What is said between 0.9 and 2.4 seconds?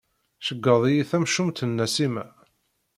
temcucmt n Nasima.